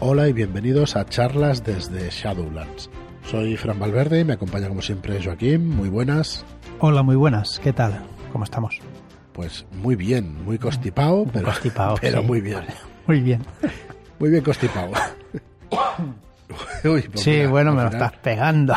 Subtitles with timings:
[0.00, 2.88] Hola y bienvenidos a charlas desde Shadowlands.
[3.28, 5.68] Soy Fran Valverde y me acompaña como siempre Joaquín.
[5.68, 6.44] Muy buenas.
[6.78, 7.58] Hola, muy buenas.
[7.62, 8.00] ¿Qué tal?
[8.32, 8.78] ¿Cómo estamos?
[9.32, 12.26] Pues muy bien, muy constipado, pero, Constipado, pero sí.
[12.26, 12.60] muy bien.
[13.06, 13.42] Muy bien.
[14.18, 14.92] Muy bien constipado.
[16.84, 18.74] Uy, pues Sí, mira, bueno, me lo estás pegando.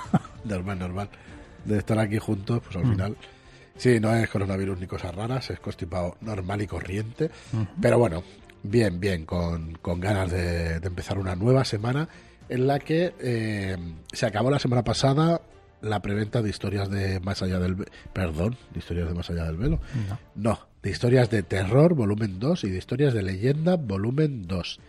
[0.44, 1.08] Normal, normal.
[1.64, 3.16] De estar aquí juntos, pues al final.
[3.76, 7.30] Sí, no es coronavirus ni cosas raras, es constipado normal y corriente.
[7.80, 8.22] Pero bueno,
[8.62, 12.08] bien, bien, con, con ganas de, de empezar una nueva semana
[12.48, 13.76] en la que eh,
[14.12, 15.40] se acabó la semana pasada
[15.80, 17.76] la preventa de historias de Más allá del
[18.12, 19.80] Perdón, de historias de Más allá del velo.
[20.08, 20.18] No.
[20.34, 24.80] No, de historias de terror, volumen 2, y de historias de leyenda, volumen 2.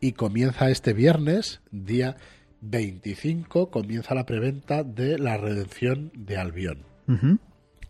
[0.00, 2.16] Y comienza este viernes, día
[2.60, 6.84] 25, comienza la preventa de La Redención de Albión.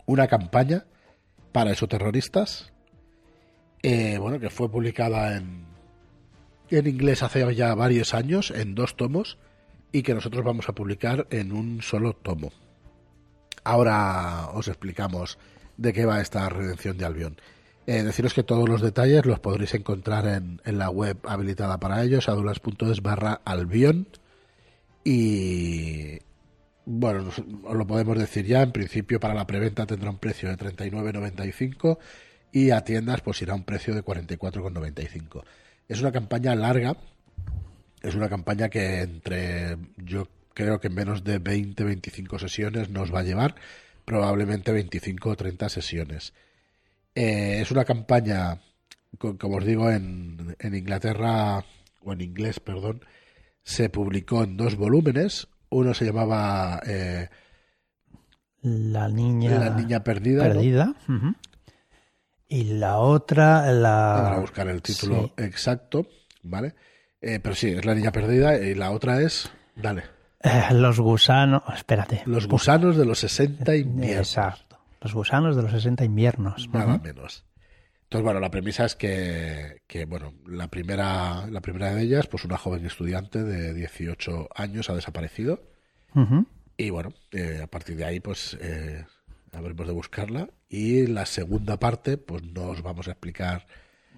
[0.06, 0.86] Una campaña
[1.52, 2.72] para esoterroristas,
[3.82, 5.64] eh, bueno, que fue publicada en,
[6.70, 9.38] en inglés hace ya varios años, en dos tomos,
[9.92, 12.52] y que nosotros vamos a publicar en un solo tomo.
[13.64, 15.38] Ahora os explicamos
[15.76, 17.36] de qué va esta redención de Albión.
[17.86, 22.02] Eh, deciros que todos los detalles los podréis encontrar en, en la web habilitada para
[22.02, 23.40] ellos, adulas.es barra.
[25.02, 26.18] Y
[26.84, 30.56] bueno, os lo podemos decir ya, en principio para la preventa tendrá un precio de
[30.56, 31.98] 39,95
[32.52, 35.42] y a tiendas pues irá a un precio de 44,95.
[35.88, 36.96] Es una campaña larga,
[38.02, 43.20] es una campaña que entre, yo creo que en menos de 20-25 sesiones nos va
[43.20, 43.54] a llevar,
[44.04, 46.32] probablemente 25 o 30 sesiones.
[47.14, 48.60] Eh, es una campaña,
[49.18, 51.64] co- como os digo, en, en Inglaterra,
[52.02, 53.04] o en inglés, perdón,
[53.62, 55.48] se publicó en dos volúmenes.
[55.70, 57.28] Uno se llamaba eh,
[58.62, 60.44] La niña, La Niña Perdida.
[60.48, 60.54] ¿no?
[60.54, 60.94] perdida.
[62.52, 64.22] Y la otra, la...
[64.24, 65.44] Para buscar el título sí.
[65.44, 66.08] exacto,
[66.42, 66.74] ¿vale?
[67.20, 70.02] Eh, pero sí, es La Niña Perdida y la otra es, dale,
[70.42, 71.62] Eh, los gusanos...
[71.72, 72.22] Espérate.
[72.26, 74.28] Los Gusanos de los 60 inviernos.
[74.28, 74.80] Exacto.
[75.00, 76.68] Los gusanos de los 60 inviernos.
[76.72, 77.44] Nada menos.
[78.02, 82.44] Entonces, bueno, la premisa es que, que, bueno, la primera, la primera de ellas, pues
[82.44, 85.62] una joven estudiante de 18 años ha desaparecido.
[86.76, 89.04] Y bueno, eh, a partir de ahí, pues eh,
[89.52, 90.48] habremos de buscarla.
[90.68, 93.66] Y la segunda parte, pues no os vamos a explicar,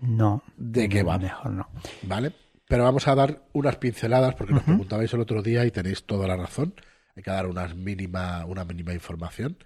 [0.01, 0.43] No.
[0.57, 1.19] ¿De qué va?
[1.19, 1.69] Mejor no.
[2.03, 2.33] ¿vale?
[2.69, 6.27] Pero vamos a dar unas pinceladas, porque nos preguntabais el otro día y tenéis toda
[6.27, 6.75] la razón.
[7.17, 9.59] Hay que dar unas mínima, una mínima información.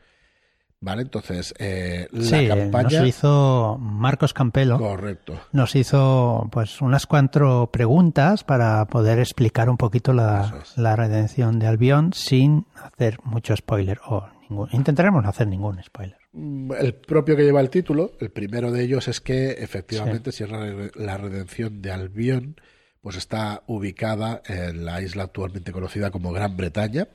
[0.78, 1.02] ¿Vale?
[1.02, 2.98] Entonces, eh, la sí, campaña.
[3.00, 4.76] nos hizo Marcos Campelo.
[4.78, 5.40] Correcto.
[5.52, 10.76] nos hizo pues unas cuatro preguntas para poder explicar un poquito la, es.
[10.76, 16.18] la redención de Albión sin hacer mucho spoiler o ningún intentaremos no hacer ningún spoiler
[16.32, 20.44] Mm, El propio que lleva el título, el primero de ellos es que efectivamente si
[20.44, 22.56] es la, redención de Albión,
[23.00, 27.08] pues está ubicada en la isla actualmente conocida como Gran Bretaña.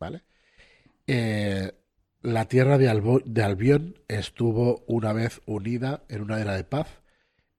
[0.00, 0.22] ¿vale?
[1.06, 1.72] Eh,
[2.22, 6.88] la tierra de, Albo- de Albión estuvo una vez unida en una era de paz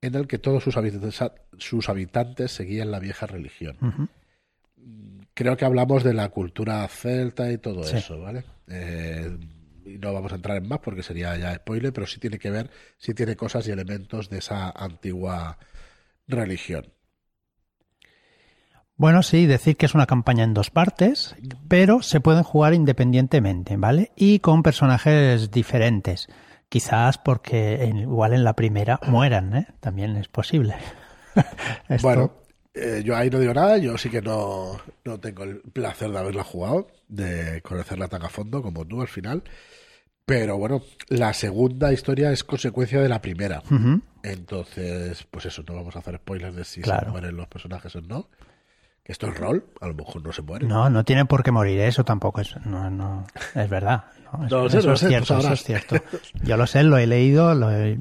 [0.01, 1.21] en el que todos sus habitantes,
[1.59, 3.77] sus habitantes seguían la vieja religión.
[3.81, 4.07] Ujú.
[5.35, 7.97] Creo que hablamos de la cultura celta y todo Sí.
[7.97, 8.43] eso, ¿vale?
[8.67, 9.37] Eh,
[9.85, 12.51] y no vamos a entrar en más porque sería ya spoiler, pero sí tiene que
[12.51, 15.57] ver, sí tiene cosas y elementos de esa antigua
[16.27, 16.93] religión.
[18.95, 21.35] bueno sí decir que es una campaña en dos partes
[21.67, 26.27] pero se pueden jugar independientemente vale y con personajes diferentes
[26.69, 29.67] quizás porque en- igual en la primera mueran ¿eh?
[29.79, 30.75] también es posible
[31.89, 32.31] Esto- Bueno,
[32.73, 36.19] eh, yo ahí no digo nada, yo sí que no, no tengo el placer de
[36.19, 39.43] haberla jugado, de conocerla tan a fondo como tú al final.
[40.25, 43.61] Pero bueno, la segunda historia es consecuencia de la primera.
[44.23, 48.01] Entonces, pues eso, no vamos a hacer spoilers de si se mueren los personajes o
[48.01, 48.29] no.
[49.03, 50.67] Que esto es rol, a lo mejor no se mueren.
[50.67, 53.25] No, no tiene por qué morir, eso tampoco es, no, no,
[53.55, 54.03] es verdad.
[54.33, 55.95] No, No lo eso, no es cierto, eso es cierto.
[56.43, 57.97] Yo lo sé, lo he leído, lo he-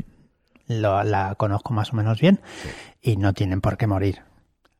[0.66, 2.40] lo- la conozco más o menos bien
[3.00, 4.22] y no tienen por qué morir.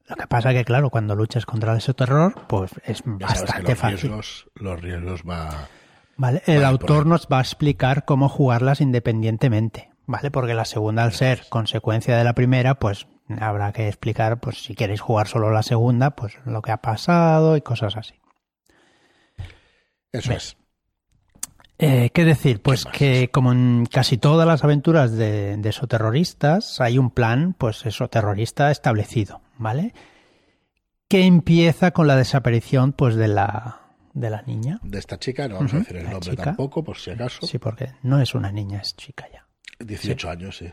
[0.08, 3.78] Lo que pasa que, claro, cuando luchas contra ese terror, pues es Ya bastante los
[3.78, 3.98] fácil.
[4.00, 5.68] riesgos, los riesgos va...
[6.16, 6.42] ¿Vale?
[6.46, 10.30] El autor nos va a explicar cómo jugarlas independientemente, ¿vale?
[10.30, 13.06] Porque la segunda, al ser consecuencia de la primera, pues
[13.38, 17.56] habrá que explicar, pues si queréis jugar solo la segunda, pues lo que ha pasado
[17.56, 18.14] y cosas así.
[20.12, 20.36] Eso Bien.
[20.38, 20.56] es.
[21.78, 22.62] Eh, ¿Qué decir?
[22.62, 27.84] Pues que como en casi todas las aventuras de, de esoterroristas hay un plan, pues
[27.84, 29.94] eso, terrorista establecido, ¿vale?
[31.08, 33.80] Que empieza con la desaparición, pues de la,
[34.12, 34.80] de la niña.
[34.82, 36.44] De esta chica, no vamos a decir el la nombre chica.
[36.44, 37.46] tampoco, por si acaso.
[37.46, 39.46] Sí, porque no es una niña, es chica ya.
[39.84, 40.72] 18 años, sí.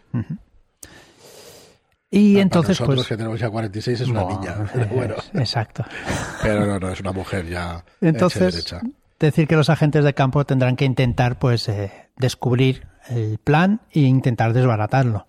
[2.10, 3.08] Y Para entonces, nosotros pues.
[3.08, 4.56] que tenemos ya 46 es una no, niña.
[4.72, 5.84] Pero bueno, Exacto.
[6.44, 7.84] pero no, no, es una mujer ya.
[8.00, 8.82] hecha Entonces, derecha.
[9.20, 14.02] decir que los agentes de campo tendrán que intentar, pues, eh, descubrir el plan e
[14.02, 15.28] intentar desbaratarlo.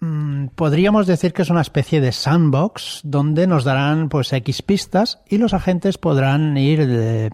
[0.00, 5.20] Mm, Podríamos decir que es una especie de sandbox donde nos darán pues X pistas
[5.28, 7.30] y los agentes podrán ir de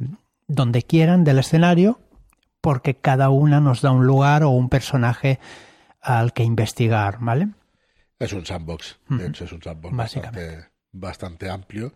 [0.47, 2.01] donde quieran del escenario
[2.61, 5.39] porque cada una nos da un lugar o un personaje
[6.01, 7.49] al que investigar, ¿vale?
[8.19, 8.99] Es un sandbox.
[9.09, 11.93] De hecho, es un sandbox bastante, bastante amplio.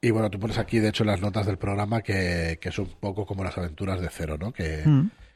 [0.00, 2.88] Y bueno, tú pones aquí, de hecho, las notas del programa que, que es un
[2.98, 4.52] poco como las aventuras de cero, ¿no?
[4.52, 4.82] Que.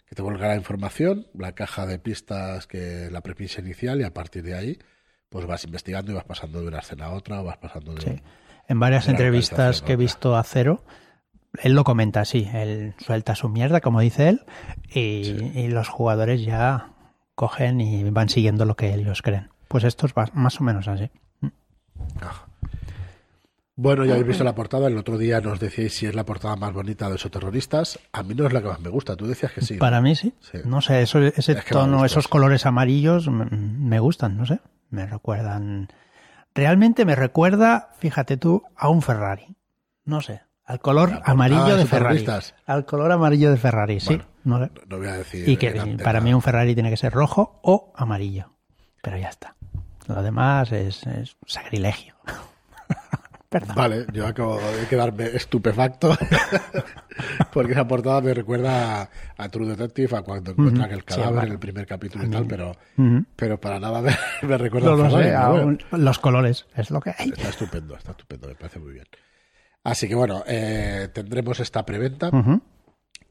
[0.09, 4.15] Que te vuelca la información, la caja de pistas, que la premisa inicial, y a
[4.15, 4.79] partir de ahí,
[5.29, 8.01] pues vas investigando y vas pasando de una escena a otra, o vas pasando de.
[8.03, 8.11] Sí.
[8.11, 8.23] un-
[8.69, 10.85] En varias de entrevistas que he visto a Cero,
[11.63, 14.41] él lo comenta así, él suelta su mierda, como dice él,
[14.93, 16.91] y, y los jugadores ya
[17.35, 19.51] cogen y van siguiendo lo que ellos creen.
[19.69, 21.11] Pues esto es más o menos así.
[23.79, 24.87] Bueno, ya habéis visto la portada.
[24.89, 27.99] El otro día nos decíais si es la portada más bonita de esos terroristas.
[28.13, 29.17] A mí no es la que más me gusta.
[29.17, 29.75] Tú decías que sí.
[29.75, 29.81] ¿no?
[29.81, 30.33] Para mí sí.
[30.41, 30.59] Sí.
[30.65, 32.31] No sé, eso, ese Es que me tono, gusta, esos sí.
[32.31, 34.61] colores amarillos me, me gustan, no sé.
[34.89, 35.89] Me recuerdan.
[36.55, 39.55] Realmente me recuerda, fíjate tú, a un Ferrari.
[40.07, 40.41] No sé.
[40.65, 42.25] Al color amarillo de Ferrari.
[42.65, 44.17] Al color amarillo de Ferrari, sí.
[44.17, 44.71] Bueno, No sé.
[44.89, 45.47] No voy a decir.
[45.49, 48.51] Y que para mí un Ferrari tiene que ser rojo o amarillo.
[49.03, 49.55] Pero ya está.
[50.09, 52.15] Lo demás es, es sacrilegio.
[53.49, 53.77] Perdón.
[53.77, 56.17] Vale, yo acabo de quedarme estupefacto
[57.53, 61.47] porque esa portada me recuerda a, a True Detective, a cuando encuentran el cadáver bueno.
[61.47, 62.77] en el primer capítulo y tal, pero,
[63.37, 64.15] pero para nada me,
[64.49, 65.79] me recuerda No a Ferrari, sé, bueno.
[65.93, 67.31] aún- los colores es lo que hay.
[67.31, 69.07] Está estupendo, está estupendo, me parece muy bien.
[69.85, 72.31] Así que bueno, eh, tendremos esta preventa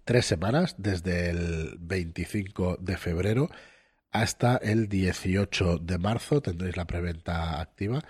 [0.06, 3.50] tres semanas, desde el 25 de febrero
[4.12, 6.40] hasta el 18 de marzo.
[6.42, 8.02] Tendréis la preventa activa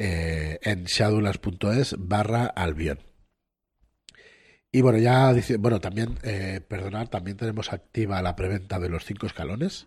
[0.00, 2.98] eh, en shadowlands.es barra albion.
[4.72, 9.04] Y bueno, ya dice, bueno, también, eh, perdonad, también tenemos activa la preventa de los
[9.04, 9.84] cinco escalones.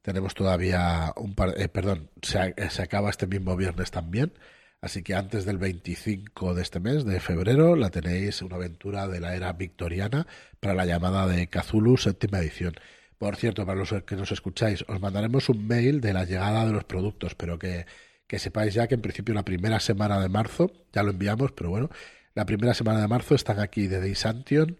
[0.00, 4.32] Tenemos todavía un par, eh, perdón, se, eh, se acaba este mismo viernes también.
[4.80, 9.20] Así que antes del 25 de este mes, de febrero, la tenéis una aventura de
[9.20, 10.26] la era victoriana
[10.60, 12.74] para la llamada de Cthulhu, séptima edición.
[13.18, 16.72] Por cierto, para los que nos escucháis, os mandaremos un mail de la llegada de
[16.72, 17.86] los productos, pero que,
[18.26, 21.70] que sepáis ya que en principio la primera semana de marzo, ya lo enviamos, pero
[21.70, 21.90] bueno,
[22.34, 24.78] la primera semana de marzo están aquí de Deisantion,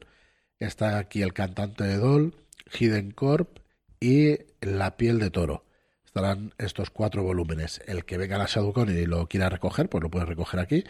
[0.58, 2.34] está aquí el cantante de Doll,
[2.72, 3.58] Hidden Corp
[4.00, 5.64] y La piel de toro.
[6.04, 7.80] Estarán estos cuatro volúmenes.
[7.86, 10.84] El que venga a la ShadowCon y lo quiera recoger, pues lo puede recoger aquí.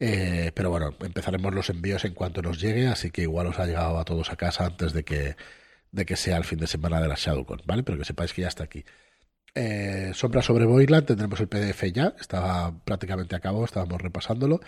[0.00, 3.66] Eh, pero bueno, empezaremos los envíos en cuanto nos llegue, así que igual os ha
[3.66, 5.36] llegado a todos a casa antes de que,
[5.92, 7.82] de que sea el fin de semana de la ShadowCon, ¿vale?
[7.82, 8.84] Pero que sepáis que ya está aquí.
[9.60, 14.60] Eh, Sombra sobre Boyland, tendremos el PDF ya, estaba prácticamente a cabo, estábamos repasándolo.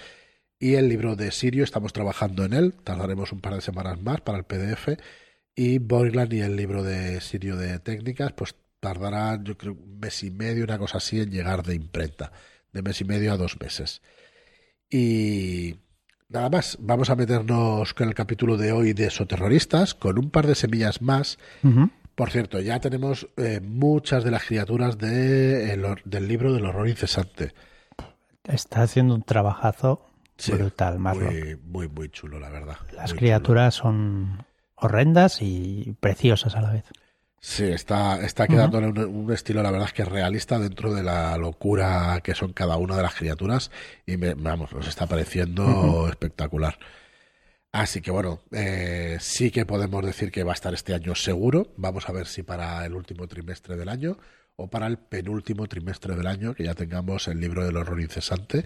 [0.59, 4.21] Y el libro de Sirio, estamos trabajando en él, tardaremos un par de semanas más
[4.21, 4.89] para el PDF.
[5.55, 10.25] Y Boyland y el libro de Sirio de técnicas, pues tardarán, yo creo, un mes
[10.25, 12.33] y medio, una cosa así, en llegar de imprenta.
[12.73, 14.03] De mes y medio a dos meses.
[14.91, 15.77] Y
[16.29, 20.49] nada más, vamos a meternos con el capítulo de hoy de Soterroristas, con un par
[20.49, 21.39] de semillas más.
[22.21, 26.67] Por cierto, ya tenemos eh, muchas de las criaturas de, el hor- del libro del
[26.67, 27.55] horror incesante.
[28.45, 30.05] Está haciendo un trabajazo
[30.37, 31.25] Sí, brutal, Marlon.
[31.25, 32.77] Muy, muy, muy chulo, la verdad.
[32.95, 34.45] Las Muy criaturas son
[34.75, 36.85] horrendas y preciosas a la vez.
[37.41, 41.39] Sí, está, está quedándole un, un estilo, la verdad es que realista dentro de la
[41.39, 43.71] locura que son cada una de las criaturas.
[44.05, 46.79] Y me- vamos, nos está pareciendo espectacular.
[47.73, 51.73] Así que bueno, eh, sí que podemos decir que va a estar este año seguro.
[51.77, 54.19] Vamos a ver si para el último trimestre del año
[54.57, 58.65] o para el penúltimo trimestre del año, que ya tengamos el libro del horror incesante,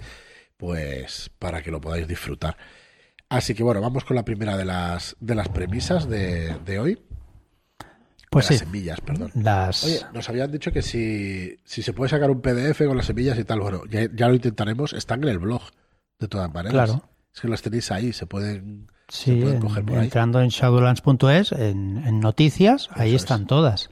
[0.57, 2.57] pues para que lo podáis disfrutar.
[3.29, 7.03] Así que bueno, vamos con la primera de las, de las premisas de, de hoy.
[8.31, 9.31] Pues sí, las semillas, perdón.
[9.35, 9.85] las...
[9.85, 13.39] Oye, nos habían dicho que si, si se puede sacar un PDF con las semillas
[13.39, 14.93] y tal, bueno, ya, ya lo intentaremos.
[14.93, 15.63] Están en el blog,
[16.19, 16.73] de todas maneras.
[16.91, 17.09] Claro.
[17.33, 20.05] Es que las tenéis ahí, se pueden, Sí, pueden en- coger por ahí.
[20.05, 23.23] entrando en shadowlands.es, en, en noticias, ahí es.
[23.23, 23.91] están todas.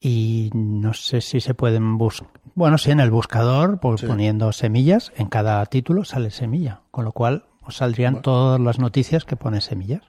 [0.00, 2.28] Y no sé si se pueden buscar.
[2.54, 4.06] Bueno, sí, en el buscador, pues, Sí.
[4.06, 8.22] poniendo semillas, en cada título sale semilla, con lo cual os saldrían Bueno.
[8.22, 10.02] todas las noticias que pone semillas.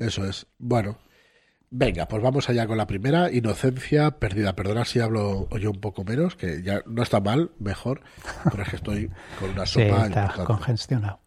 [0.00, 0.46] Eso es.
[0.58, 0.96] Bueno,
[1.70, 3.30] venga, pues vamos allá con la primera.
[3.30, 4.54] Inocencia perdida.
[4.54, 8.00] Perdona si hablo yo un poco menos, que ya no está mal, mejor,
[8.50, 10.44] pero es que estoy con una Sí, sopa está importante.
[10.44, 11.20] congestionado.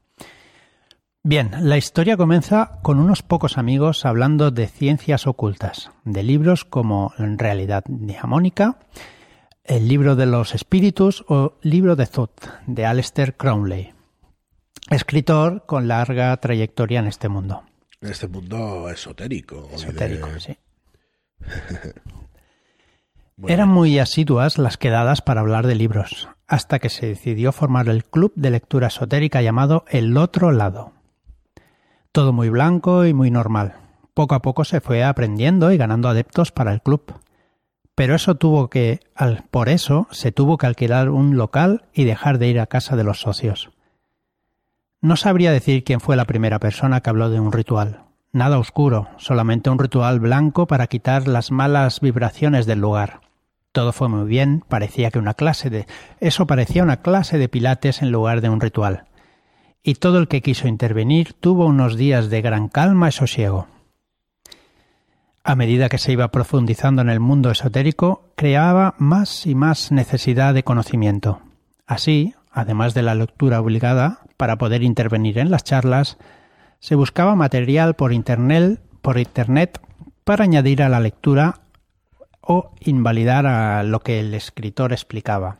[1.23, 7.13] Bien, la historia comienza con unos pocos amigos hablando de ciencias ocultas, de libros como
[7.17, 8.79] En realidad diamónica,
[9.65, 13.93] El libro de los espíritus o libro de Thoth de Aleister Crowley,
[14.89, 17.63] escritor con larga trayectoria en este mundo.
[17.99, 19.69] En este mundo esotérico.
[19.73, 20.57] Esotérico, sí.
[23.45, 28.05] Eran muy asiduas las quedadas para hablar de libros, hasta que se decidió formar el
[28.05, 30.93] club de lectura esotérica llamado El Otro Lado.
[32.19, 33.75] Todo muy blanco y muy normal.
[34.13, 37.13] Poco a poco se fue aprendiendo y ganando adeptos para el club.
[37.95, 38.99] Pero eso tuvo que,
[39.51, 43.05] por eso, se tuvo que alquilar un local y dejar de ir a casa de
[43.05, 43.69] los socios.
[44.99, 48.03] No sabría decir quién fue la primera persona que habló de un ritual.
[48.33, 53.21] Nada oscuro, solamente un ritual blanco para quitar las malas vibraciones del lugar.
[53.71, 55.87] Todo fue muy bien, parecía que una clase de...
[56.19, 59.05] Eso parecía una clase de pilates en lugar de un ritual.
[59.81, 63.67] Y todo el que quiso intervenir tuvo unos días de gran calma y sosiego.
[65.43, 70.53] A medida que se iba profundizando en el mundo esotérico, creaba más y más necesidad
[70.53, 71.41] de conocimiento.
[71.87, 76.17] Así, además de la lectura obligada, para poder intervenir en las charlas,
[76.79, 79.81] se buscaba material por internet, por internet
[80.23, 81.61] para añadir a la lectura
[82.41, 85.57] o invalidar a lo que el escritor explicaba.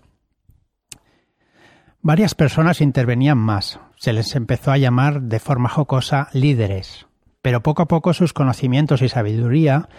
[2.01, 3.79] Varias personas intervenían más.
[3.97, 7.07] Se les empezó a llamar de forma jocosa líderes,
[7.41, 9.89] pero poco a poco sus conocimientos y sabiduría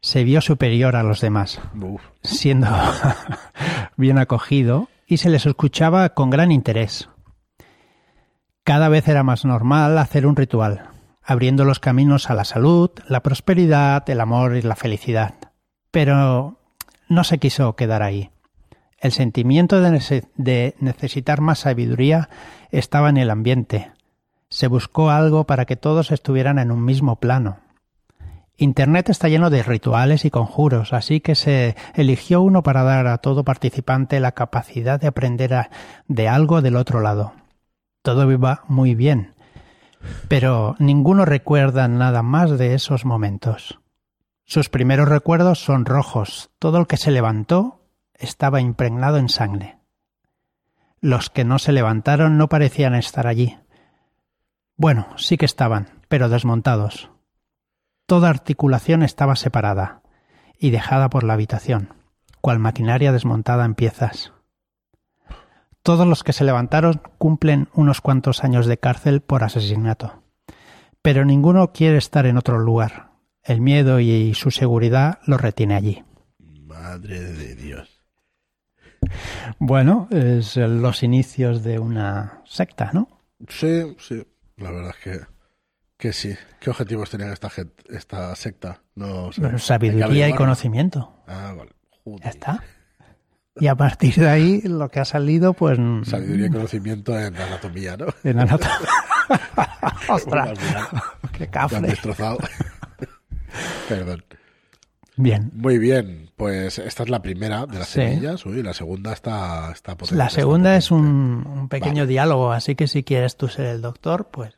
[0.00, 1.60] se vio superior a los demás,
[2.22, 2.68] siendo
[3.96, 7.08] bien acogido y se les escuchaba con gran interés.
[8.64, 10.90] Cada vez era más normal hacer un ritual,
[11.22, 15.34] abriendo los caminos a la salud, la prosperidad, el amor y la felicidad.
[15.90, 16.58] Pero
[17.08, 18.33] no se quiso quedar ahí.
[19.04, 22.30] El sentimiento de, necesitar más sabiduría
[22.70, 23.92] estaba en el ambiente.
[24.48, 27.58] Se buscó algo para que todos estuvieran en un mismo plano.
[28.56, 33.18] Internet está lleno de rituales y conjuros, así que se eligió uno para dar a
[33.18, 35.68] todo participante la capacidad de aprender
[36.08, 37.34] de algo del otro lado.
[38.00, 39.34] Todo iba muy bien,
[40.28, 43.80] pero ninguno recuerda nada más de esos momentos.
[44.46, 46.48] Sus primeros recuerdos son rojos.
[46.58, 47.83] Todo el que se levantó
[48.14, 49.78] estaba impregnado en sangre.
[51.00, 53.58] Los que no se levantaron no parecían estar allí.
[54.76, 57.10] Bueno, sí que estaban, pero desmontados.
[58.06, 60.02] Toda articulación estaba separada
[60.58, 61.94] y dejada por la habitación,
[62.40, 64.32] cual maquinaria desmontada en piezas.
[65.82, 70.22] Todos los que se levantaron cumplen unos cuantos años de cárcel por asesinato.
[71.02, 73.10] Pero ninguno quiere estar en otro lugar,
[73.42, 76.02] el miedo y su seguridad lo retiene allí.
[76.38, 77.93] Madre de Dios.
[79.58, 83.08] Bueno, es los inicios de una secta, ¿no?
[83.48, 84.26] Sí, sí.
[84.56, 85.20] La verdad es que,
[85.96, 86.34] que sí.
[86.60, 87.50] ¿Qué objetivos tenía esta,
[87.88, 88.82] esta secta?
[88.94, 91.22] No sabiduría y conocimiento.
[91.26, 91.72] Ah, vale.
[92.22, 92.62] Ya está.
[93.56, 95.78] Y a partir de ahí lo que ha salido, pues...
[96.08, 98.06] Sabiduría y conocimiento en anatomía, ¿no?
[98.24, 98.78] En anatomía.
[100.08, 100.58] ¡Ostras!
[101.32, 101.80] ¡Qué cafre!
[101.80, 102.38] destrozado.
[103.88, 104.24] Perdón.
[105.16, 105.50] Bien.
[105.54, 108.44] Muy bien, pues esta es la primera de las semillas.
[108.46, 113.36] Uy, la segunda está, está La segunda es un, pequeño diálogo, así que si quieres
[113.36, 114.54] tú ser el doctor, pues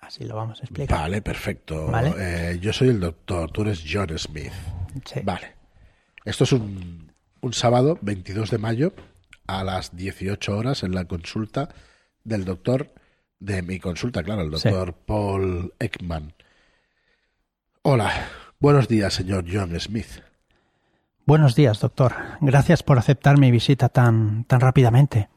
[0.00, 0.98] así lo vamos a explicar.
[0.98, 1.90] Vale, perfecto.
[2.18, 4.52] Eh, yo soy el doctor, tú eres John Smith.
[5.22, 5.54] Vale.
[6.24, 8.94] Esto es un, un sábado, 22 de mayo,
[9.46, 11.68] a las 18 horas en la consulta
[12.24, 12.92] del doctor,
[13.38, 16.34] de mi consulta, claro, el doctor Paul Ekman.
[17.82, 18.12] Hola,
[18.62, 20.22] buenos días, señor John Smith.
[21.26, 22.14] Buenos días, doctor.
[22.40, 25.28] Gracias por aceptar mi visita tan, tan rápidamente.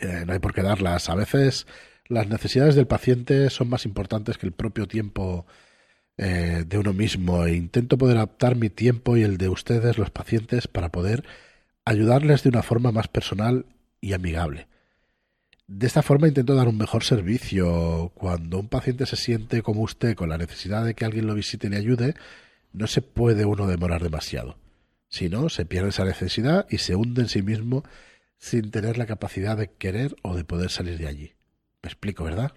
[0.00, 1.10] Eh, no hay por qué darlas.
[1.10, 1.66] A veces
[2.06, 5.44] las necesidades del paciente son más importantes que el propio tiempo
[6.16, 10.10] eh, de uno mismo e intento poder adaptar mi tiempo y el de ustedes, los
[10.10, 11.24] pacientes, para poder
[11.84, 13.66] ayudarles de una forma más personal
[14.00, 14.69] y amigable.
[15.70, 18.10] De esta forma intento dar un mejor servicio.
[18.16, 21.68] Cuando un paciente se siente como usted con la necesidad de que alguien lo visite
[21.68, 22.14] y le ayude,
[22.72, 24.56] no se puede uno demorar demasiado.
[25.08, 27.84] Si no, se pierde esa necesidad y se hunde en sí mismo
[28.36, 31.34] sin tener la capacidad de querer o de poder salir de allí.
[31.84, 32.50] Me explico, ¿verdad?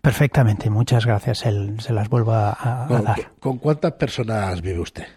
[0.00, 1.38] Perfectamente, muchas gracias.
[1.38, 3.32] se las vuelvo a, dar.
[3.40, 5.08] ¿Con cuántas personas vive usted?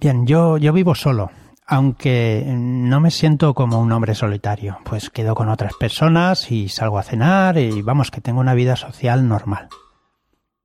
[0.00, 1.30] Bien, yo, yo vivo solo
[1.66, 6.98] aunque no me siento como un hombre solitario, pues quedo con otras personas y salgo
[6.98, 9.68] a cenar y vamos que tengo una vida social normal.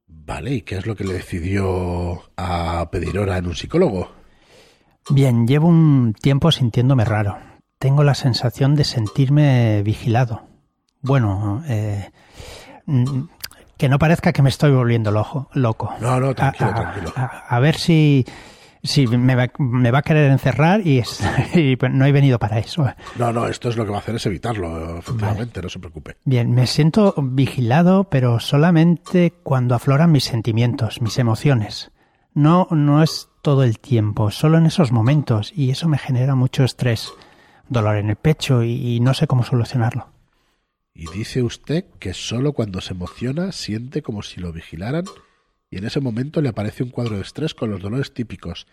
[0.07, 4.11] Vale, ¿y qué es lo que le decidió a pedir hora en un psicólogo?
[5.09, 7.39] Bien, llevo un tiempo sintiéndome raro.
[7.79, 10.43] Tengo la sensación de sentirme vigilado.
[11.01, 12.11] Bueno, eh,
[13.77, 15.95] que no parezca que me estoy volviendo loco.
[16.01, 17.13] No, no, tranquilo, tranquilo.
[17.15, 18.25] a ver si
[18.81, 21.19] Sí, me va, me va a querer encerrar y, es-
[21.55, 22.85] y no he venido para eso.
[23.17, 26.15] No, no, esto es lo que va a hacer es evitarlo, efectivamente, no se preocupe.
[26.23, 31.91] Bien, me siento vigilado, pero solamente cuando afloran mis sentimientos, mis emociones.
[32.33, 36.63] No, no es todo el tiempo, solo en esos momentos, y eso me genera mucho
[36.63, 37.11] estrés,
[37.67, 40.07] dolor en el pecho y, y no sé cómo solucionarlo.
[40.93, 45.05] Y dice usted que solo cuando se emociona siente como si lo vigilaran
[45.69, 48.67] y en ese momento le aparece un cuadro de estrés con los dolores típicos.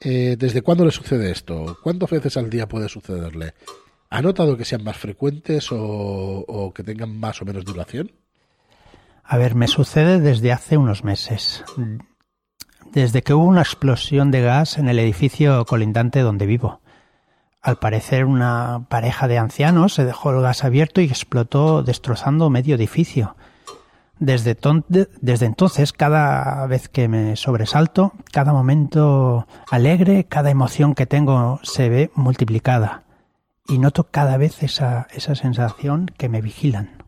[0.00, 1.76] Eh, ¿Desde cuándo le sucede esto?
[1.82, 3.54] ¿Cuántas veces al día puede sucederle?
[4.08, 8.12] ¿Ha notado que sean más frecuentes o, o que tengan más o menos duración?
[9.22, 11.64] A ver, me sucede desde hace unos meses.
[12.92, 16.80] Desde que hubo una explosión de gas en el edificio colindante donde vivo.
[17.62, 22.74] Al parecer una pareja de ancianos se dejó el gas abierto y explotó destrozando medio
[22.74, 23.36] edificio.
[24.20, 30.94] Desde, ton- de- desde entonces, cada vez que me sobresalto, cada momento alegre, cada emoción
[30.94, 33.02] que tengo se ve multiplicada.
[33.66, 37.02] Y noto cada vez esa, esa sensación que me vigilan.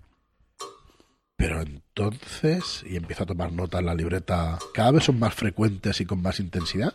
[1.37, 6.01] Pero entonces, y empieza a tomar nota en la libreta, ¿cada vez son más frecuentes
[6.01, 6.95] y con más intensidad?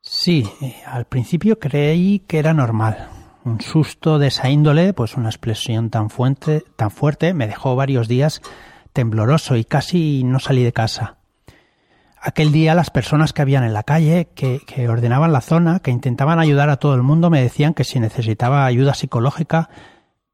[0.00, 3.08] Sí, eh, al principio creí que era normal.
[3.44, 8.06] Un susto de esa índole, pues una explosión tan fuerte, tan fuerte, me dejó varios
[8.08, 8.40] días
[8.96, 11.18] tembloroso y casi no salí de casa.
[12.18, 15.90] Aquel día las personas que habían en la calle, que, que ordenaban la zona, que
[15.90, 19.68] intentaban ayudar a todo el mundo, me decían que si necesitaba ayuda psicológica,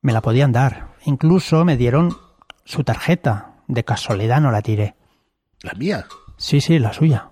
[0.01, 0.93] me la podían dar.
[1.05, 2.17] Incluso me dieron
[2.65, 3.49] su tarjeta.
[3.67, 4.95] De casualidad no la tiré.
[5.61, 6.07] La mía.
[6.37, 7.31] Sí, sí, la suya.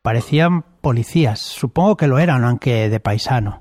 [0.00, 3.60] Parecían policías, supongo que lo eran, aunque de paisano.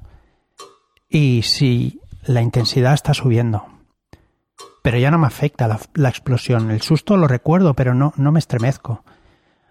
[1.10, 3.66] Y sí, la intensidad está subiendo.
[4.82, 6.72] Pero ya no me afecta la, explosión.
[6.72, 9.04] El susto lo recuerdo, pero no, no me estremezco.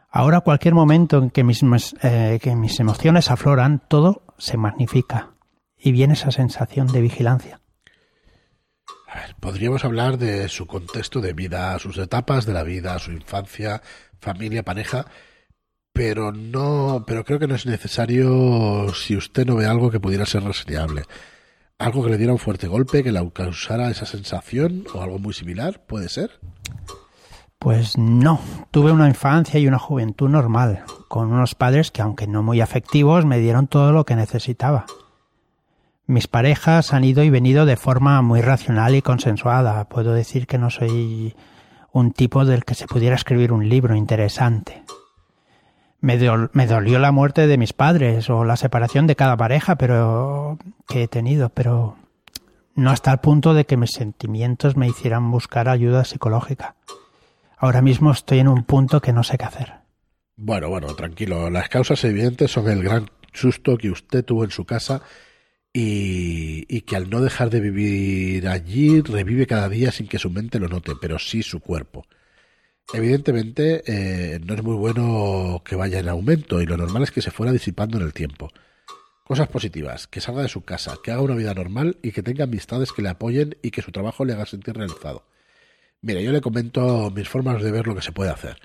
[0.09, 1.63] Ahora cualquier momento en que mis,
[2.03, 5.31] eh, que mis emociones afloran, todo se magnifica.
[5.77, 7.61] Y viene esa sensación de vigilancia.
[9.41, 13.83] Podríamos hablar de su contexto de vida, sus etapas de la vida, su infancia,
[14.21, 15.07] familia, pareja,
[15.93, 20.27] pero no, pero creo que no es necesario si usted no ve algo que pudiera
[20.27, 21.05] ser reseñable.
[21.81, 25.33] Algo que le diera un fuerte golpe, que le causara esa sensación o algo muy
[25.33, 26.39] similar, puede ser.
[27.59, 28.39] Pues no,
[28.71, 33.25] tuve una infancia y una juventud normal, con unos padres que, aunque no muy afectivos,
[33.25, 34.85] me dieron todo lo que necesitaba.
[36.07, 39.89] Mis parejas han ido y venido de forma muy racional y consensuada.
[39.89, 41.35] Puedo decir que no soy
[41.93, 44.85] un tipo del que se pudiera escribir un libro interesante.
[46.01, 46.19] Me,
[46.53, 50.59] me dolió la muerte de mis padres o la separación de cada pareja pero
[50.89, 51.97] que he tenido, pero
[52.75, 56.77] no hasta el punto de que mis sentimientos me hicieran buscar ayuda psicológica.
[57.59, 59.75] Ahora mismo estoy en un punto que no sé qué hacer.
[60.37, 61.51] Bueno, bueno, tranquilo.
[61.51, 65.03] Las causas evidentes son el gran susto que usted tuvo en su casa
[65.73, 70.31] y, y que al no dejar de vivir allí revive cada día sin que su
[70.31, 72.07] mente lo note, pero sí su cuerpo.
[72.93, 77.23] Evidentemente eh, no es muy bueno que vaya en aumento y lo normal es que
[77.23, 78.51] se fuera disipando en el tiempo.
[79.23, 82.45] Cosas positivas, que salga de su casa, que haga una vida normal y que tenga
[82.45, 85.25] amistades que le apoyen y que su trabajo le haga sentir realizado.
[86.03, 88.59] Mire, yo le comento mis formas de ver lo que se puede hacer.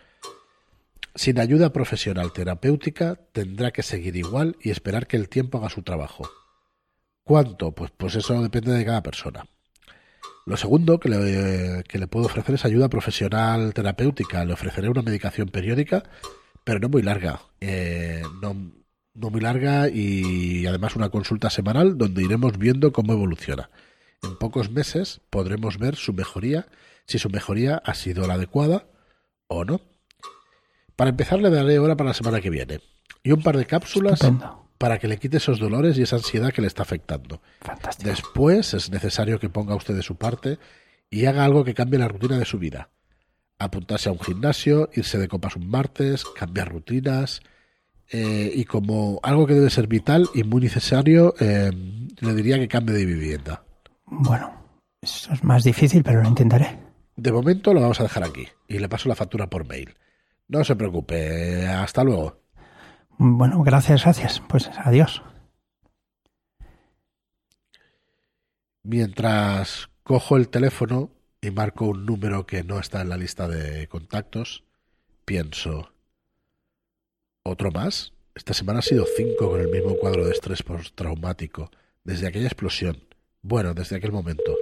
[1.14, 5.84] Sin ayuda profesional terapéutica tendrá que seguir igual y esperar que el tiempo haga su
[5.84, 6.28] trabajo.
[7.24, 7.74] ¿Cuánto?
[7.74, 9.46] Pues, pues eso depende de cada persona.
[10.46, 14.46] Lo segundo que le, que le puedo ofrecer es ayuda profesional terapéutica.
[14.46, 16.04] Le ofreceré una medicación periódica,
[16.64, 17.42] pero no muy larga.
[17.60, 18.72] Eh, no,
[19.16, 23.72] no muy larga y además una consulta semanal donde iremos viendo cómo evoluciona.
[24.22, 26.68] En pocos meses podremos ver su mejoría,
[27.08, 28.88] si su mejoría ha sido la adecuada
[29.48, 29.82] o no.
[30.96, 32.82] Para empezar le daré hora para la semana que viene
[33.24, 34.20] y un par de cápsulas.
[34.78, 37.42] Para que le quite esos dolores y esa ansiedad que le está afectando.
[37.62, 38.10] Fantástico.
[38.10, 40.60] Después es necesario que ponga usted de su parte
[41.10, 42.90] y haga algo que cambie la rutina de su vida.
[43.58, 47.42] Apuntarse a un gimnasio, irse de copas un martes, cambiar rutinas
[48.12, 51.72] eh, y como algo que debe ser vital y muy necesario, eh,
[52.20, 53.64] le diría que cambie de vivienda.
[54.06, 54.52] Bueno,
[55.02, 56.80] eso es más difícil, pero lo intentaré.
[57.16, 59.96] De momento lo vamos a dejar aquí y le paso la factura por mail.
[60.48, 62.45] No se preocupe, hasta luego.
[63.18, 64.42] Bueno, gracias, gracias.
[64.48, 65.22] Pues adiós.
[68.84, 73.88] Mientras cojo el teléfono y marco un número que no está en la lista de
[73.88, 74.64] contactos,
[75.26, 75.92] pienso,
[77.44, 78.14] ¿otro más?
[78.36, 81.72] Esta semana ha sido cinco con el mismo cuadro de estrés postraumático,
[82.04, 83.08] desde aquella explosión.
[83.42, 84.56] Bueno, desde aquel momento.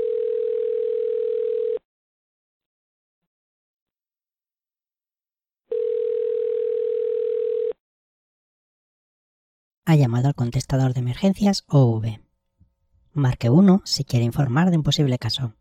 [9.85, 12.19] Ha llamado al contestador de emergencias OV.
[13.11, 15.55] Marque 1 si quiere informar de un posible caso.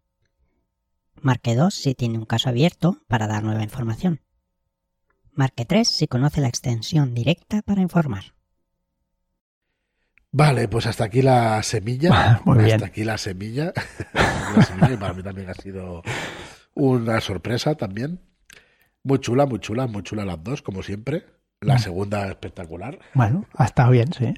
[1.21, 4.21] Marque 2 si tiene un caso abierto para dar nueva información.
[5.33, 8.35] Marque 3 si conoce la extensión directa para informar.
[10.31, 12.41] Vale, pues hasta aquí la semilla.
[12.47, 13.73] hasta aquí la semilla.
[14.57, 16.03] la semilla para mí también ha sido
[16.75, 18.21] una sorpresa también.
[19.03, 21.27] Muy chula, muy chula, muy chula las dos, como siempre.
[21.63, 22.99] La segunda espectacular.
[23.15, 24.35] Bueno, ha estado bien, sí.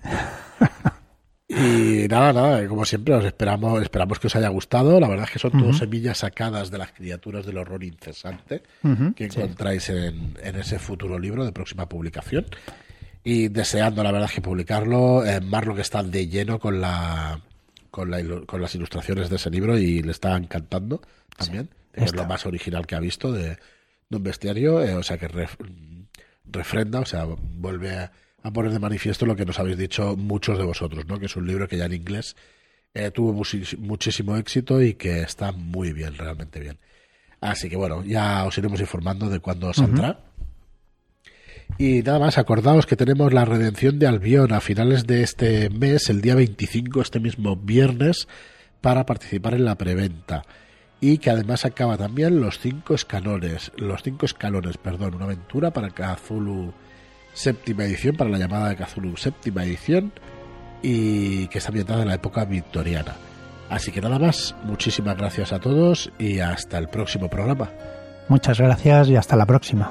[1.46, 4.98] Y nada, nada, como siempre, os esperamos, esperamos que os haya gustado.
[4.98, 8.62] La verdad es que son todas semillas sacadas de las criaturas del horror incesante
[9.14, 12.46] que encontráis en, ese futuro libro de próxima publicación.
[13.22, 15.24] Y deseando, la verdad, es que publicarlo.
[15.24, 17.40] Eh, Marlo que está de lleno con la,
[17.90, 18.10] con,
[18.46, 21.00] con las ilustraciones de ese libro y le está encantando
[21.36, 21.70] también.
[21.92, 23.58] es lo más original que ha visto de,
[24.10, 24.82] un bestiario.
[24.82, 25.28] Eh, o sea que
[26.44, 28.12] refrenda, o sea, vuelve a
[28.44, 31.18] a poner de manifiesto lo que nos habéis dicho muchos de vosotros, ¿no?
[31.18, 32.36] que es un libro que ya en inglés
[32.92, 36.78] eh, tuvo muchísimo éxito y que está muy bien, realmente bien.
[37.40, 40.20] Así que bueno, ya os iremos informando de cuándo saldrá.
[41.78, 46.10] Y nada más, acordaos que tenemos la redención de Albión a finales de este mes,
[46.10, 48.28] el día 25, este mismo viernes,
[48.82, 50.44] para participar en la preventa.
[51.06, 55.90] Y que además acaba también los cinco escalones, los cinco escalones, perdón, una aventura para
[55.90, 56.72] Cthulhu
[57.34, 60.12] séptima edición, para la llamada de Cthulhu séptima edición,
[60.80, 63.16] y que está ambientada en la época victoriana.
[63.68, 67.68] Así que nada más, muchísimas gracias a todos y hasta el próximo programa.
[68.30, 69.90] Muchas gracias y hasta la próxima.